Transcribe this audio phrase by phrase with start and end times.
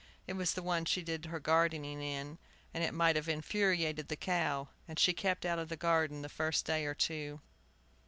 [0.25, 2.39] It was the one she did her gardening in,
[2.73, 4.69] and it might have infuriated the cow.
[4.87, 7.39] And she kept out of the garden the first day or two.